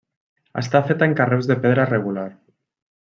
Està 0.61 0.81
feta 0.87 1.09
en 1.09 1.13
carreus 1.19 1.51
de 1.51 1.59
pedra 1.67 1.85
regular. 1.91 2.29